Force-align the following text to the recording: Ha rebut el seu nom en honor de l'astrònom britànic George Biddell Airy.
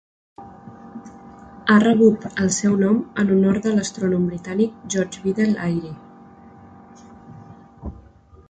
Ha 1.73 1.75
rebut 1.83 2.25
el 2.45 2.49
seu 2.55 2.79
nom 2.85 2.97
en 3.25 3.31
honor 3.37 3.61
de 3.67 3.75
l'astrònom 3.75 4.25
britànic 4.31 4.81
George 4.95 5.23
Biddell 5.27 5.57
Airy. 5.67 5.95